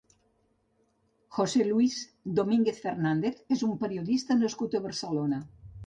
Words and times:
José 1.35 1.61
Luis 1.67 1.99
Domínguez 2.41 2.81
Fernández 2.87 3.47
és 3.59 3.65
un 3.71 3.79
periodista 3.87 4.43
nascut 4.45 4.77
a 4.81 4.87
Barcelona. 4.91 5.47